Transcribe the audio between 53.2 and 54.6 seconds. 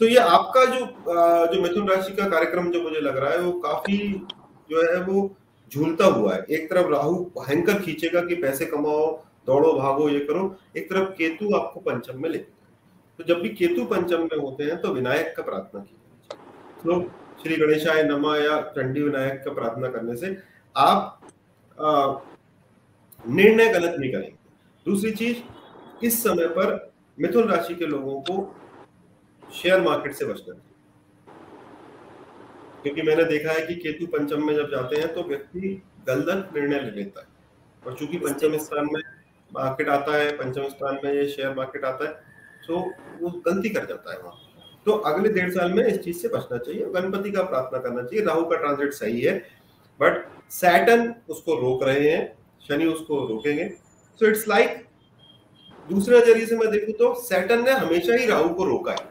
रोकेंगे। So it's